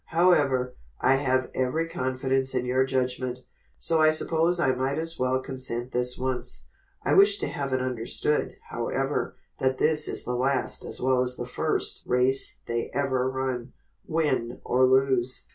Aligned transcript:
However, 0.07 0.73
I 0.99 1.17
have 1.17 1.51
every 1.53 1.87
confidence 1.87 2.55
in 2.55 2.65
your 2.65 2.83
judgment, 2.85 3.41
so 3.77 3.99
I 4.01 4.09
suppose 4.09 4.59
I 4.59 4.73
might 4.73 4.97
as 4.97 5.19
well 5.19 5.39
consent 5.39 5.91
this 5.91 6.17
once. 6.17 6.65
I 7.03 7.13
wish 7.13 7.37
to 7.37 7.47
have 7.47 7.71
it 7.71 7.81
understood, 7.83 8.53
however, 8.71 9.35
that 9.59 9.77
this 9.77 10.07
is 10.07 10.23
the 10.23 10.33
last 10.33 10.83
as 10.83 10.99
well 10.99 11.21
as 11.21 11.35
the 11.35 11.45
first 11.45 12.03
race 12.07 12.61
they 12.65 12.89
ever 12.95 13.29
run, 13.29 13.73
win 14.07 14.59
or 14.63 14.87
lose." 14.87 15.45